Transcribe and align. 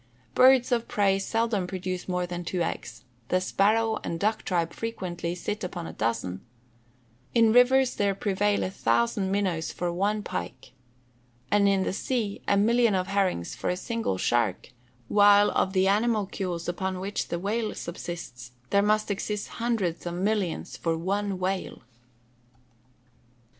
Birds 0.33 0.71
of 0.71 0.87
prey 0.87 1.19
seldom 1.19 1.67
produce 1.67 2.07
more 2.09 2.25
than 2.25 2.43
two 2.43 2.63
eggs; 2.63 3.03
the 3.27 3.39
sparrow 3.39 3.99
and 4.03 4.19
duck 4.19 4.41
tribe 4.43 4.73
frequently 4.73 5.35
sit 5.35 5.63
upon 5.63 5.85
a 5.85 5.93
dozen; 5.93 6.43
in 7.35 7.53
rivers 7.53 7.93
there 7.95 8.15
prevail 8.15 8.63
a 8.63 8.71
thousand 8.71 9.31
minnows 9.31 9.71
for 9.71 9.93
one 9.93 10.23
pike; 10.23 10.71
and 11.51 11.69
in 11.69 11.83
the 11.83 11.93
sea, 11.93 12.41
a 12.47 12.57
million 12.57 12.95
of 12.95 13.05
herrings 13.09 13.53
for 13.53 13.69
a 13.69 13.77
single 13.77 14.17
shark; 14.17 14.71
while 15.07 15.51
of 15.51 15.71
the 15.71 15.87
animalcules 15.87 16.67
upon 16.67 16.99
which 16.99 17.27
the 17.27 17.37
whale 17.37 17.75
subsists, 17.75 18.53
there 18.71 18.81
must 18.81 19.11
exist 19.11 19.49
hundreds 19.59 20.07
of 20.07 20.15
millions 20.15 20.75
for 20.75 20.97
one 20.97 21.37
whale. 21.37 21.83